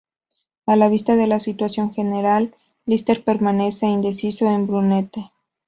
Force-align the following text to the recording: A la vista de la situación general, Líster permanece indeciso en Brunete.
A 0.65 0.75
la 0.75 0.89
vista 0.89 1.15
de 1.15 1.27
la 1.27 1.39
situación 1.39 1.93
general, 1.93 2.55
Líster 2.87 3.23
permanece 3.23 3.85
indeciso 3.85 4.49
en 4.49 4.65
Brunete. 4.65 5.31